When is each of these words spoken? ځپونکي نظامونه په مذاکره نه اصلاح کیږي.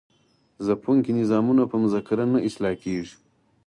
ځپونکي 0.65 1.11
نظامونه 1.19 1.63
په 1.71 1.75
مذاکره 1.83 2.25
نه 2.33 2.39
اصلاح 2.47 2.73
کیږي. 2.83 3.15